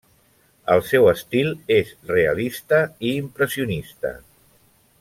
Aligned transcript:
El 0.75 0.79
seu 0.91 1.09
estil 1.11 1.51
és 1.75 1.91
realista 2.13 2.81
i 3.11 3.13
impressionista. 3.19 4.15